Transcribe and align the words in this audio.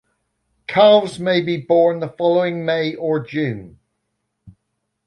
Calves 0.65 1.19
may 1.19 1.41
be 1.41 1.57
born 1.57 1.99
the 1.99 2.09
following 2.09 2.65
May 2.65 2.95
or 2.95 3.19
June. 3.19 3.77